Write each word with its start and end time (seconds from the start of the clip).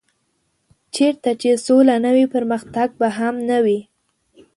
چېرته 0.95 1.29
چې 1.41 1.49
سوله 1.65 1.95
نه 2.05 2.11
وي 2.15 2.25
پرمختګ 2.35 2.87
به 2.99 3.07
هم 3.17 3.35
نه 3.49 3.57
وي. 3.65 3.79